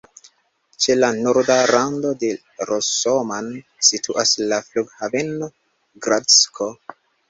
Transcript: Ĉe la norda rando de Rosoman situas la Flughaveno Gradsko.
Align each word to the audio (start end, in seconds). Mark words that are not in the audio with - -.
Ĉe 0.85 0.95
la 1.01 1.09
norda 1.27 1.57
rando 1.73 2.15
de 2.25 2.33
Rosoman 2.71 3.53
situas 3.91 4.35
la 4.49 4.63
Flughaveno 4.73 5.55
Gradsko. 6.07 6.77